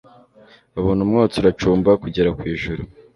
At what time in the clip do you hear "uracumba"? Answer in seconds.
1.37-1.89